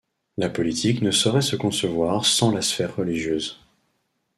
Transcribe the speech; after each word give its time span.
La 0.35 0.49
politique 0.49 1.03
ne 1.03 1.11
saurait 1.11 1.43
se 1.43 1.55
concevoir 1.55 2.25
sans 2.25 2.49
la 2.51 2.63
sphère 2.63 2.95
religieuse. 2.95 3.59